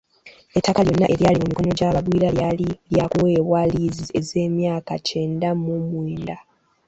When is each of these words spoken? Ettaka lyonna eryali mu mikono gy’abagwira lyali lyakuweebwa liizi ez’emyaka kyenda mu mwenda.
Ettaka 0.57 0.79
lyonna 0.85 1.05
eryali 1.13 1.37
mu 1.41 1.47
mikono 1.51 1.71
gy’abagwira 1.77 2.27
lyali 2.37 2.67
lyakuweebwa 2.93 3.59
liizi 3.71 4.05
ez’emyaka 4.19 4.93
kyenda 5.07 5.49
mu 5.63 5.73
mwenda. 5.89 6.35